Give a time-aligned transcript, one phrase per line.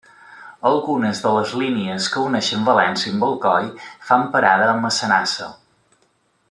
[0.69, 3.69] Algunes de les línies que uneixen València amb Alcoi
[4.09, 5.55] fan parada a Massanassa.